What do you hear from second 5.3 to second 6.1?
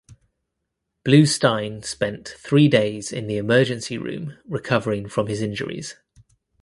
injuries.